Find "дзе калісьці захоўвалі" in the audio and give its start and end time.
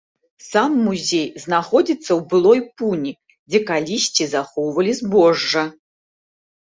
3.49-4.91